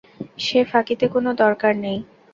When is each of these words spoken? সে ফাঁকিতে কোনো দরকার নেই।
সে 0.39 0.59
ফাঁকিতে 0.69 1.05
কোনো 1.13 1.29
দরকার 1.41 1.73
নেই। 1.83 1.99